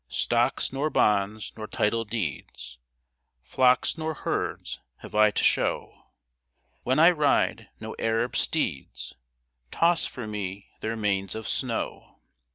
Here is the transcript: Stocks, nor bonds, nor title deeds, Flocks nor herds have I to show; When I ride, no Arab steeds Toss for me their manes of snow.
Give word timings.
Stocks, 0.09 0.73
nor 0.73 0.89
bonds, 0.89 1.53
nor 1.55 1.67
title 1.67 2.05
deeds, 2.05 2.79
Flocks 3.43 3.99
nor 3.99 4.15
herds 4.15 4.79
have 5.01 5.13
I 5.13 5.29
to 5.29 5.43
show; 5.43 6.07
When 6.81 6.97
I 6.97 7.11
ride, 7.11 7.69
no 7.79 7.95
Arab 7.99 8.35
steeds 8.35 9.13
Toss 9.69 10.07
for 10.07 10.25
me 10.25 10.71
their 10.79 10.95
manes 10.95 11.35
of 11.35 11.47
snow. 11.47 12.17